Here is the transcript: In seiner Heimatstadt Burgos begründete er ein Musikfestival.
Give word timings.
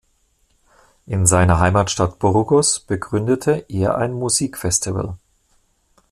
In 1.05 1.27
seiner 1.27 1.59
Heimatstadt 1.59 2.17
Burgos 2.17 2.79
begründete 2.79 3.65
er 3.69 3.97
ein 3.99 4.13
Musikfestival. 4.13 5.15